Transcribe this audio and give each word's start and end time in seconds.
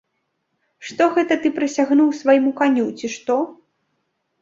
Што 0.91 1.03
гэта 1.17 1.37
ты 1.45 1.53
прысягнуў 1.59 2.09
свайму 2.23 2.57
каню, 2.63 2.89
ці 2.99 3.15
што? 3.21 3.41